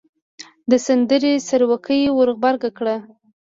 د 0.69 0.71
سندرې 0.85 1.33
سروکی 1.47 2.01
ور 2.15 2.29
غبرګ 2.35 2.63
کړ. 2.77 2.87